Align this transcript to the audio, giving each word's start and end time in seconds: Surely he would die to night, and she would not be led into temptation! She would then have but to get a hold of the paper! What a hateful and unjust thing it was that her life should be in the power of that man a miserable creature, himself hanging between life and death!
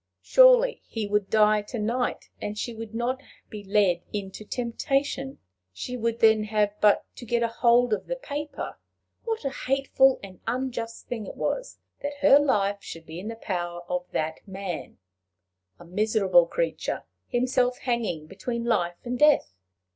Surely 0.23 0.81
he 0.87 1.05
would 1.07 1.29
die 1.29 1.61
to 1.61 1.77
night, 1.77 2.31
and 2.41 2.57
she 2.57 2.73
would 2.73 2.95
not 2.95 3.21
be 3.49 3.63
led 3.63 4.01
into 4.11 4.43
temptation! 4.43 5.37
She 5.73 5.95
would 5.95 6.21
then 6.21 6.45
have 6.45 6.73
but 6.81 7.05
to 7.17 7.23
get 7.23 7.43
a 7.43 7.47
hold 7.47 7.93
of 7.93 8.07
the 8.07 8.15
paper! 8.15 8.79
What 9.25 9.45
a 9.45 9.51
hateful 9.51 10.19
and 10.23 10.39
unjust 10.47 11.07
thing 11.07 11.27
it 11.27 11.35
was 11.35 11.77
that 12.01 12.17
her 12.21 12.39
life 12.39 12.79
should 12.81 13.05
be 13.05 13.19
in 13.19 13.27
the 13.27 13.35
power 13.35 13.83
of 13.87 14.07
that 14.09 14.39
man 14.47 14.97
a 15.77 15.85
miserable 15.85 16.47
creature, 16.47 17.03
himself 17.27 17.77
hanging 17.77 18.25
between 18.25 18.63
life 18.63 18.97
and 19.05 19.19
death! 19.19 19.53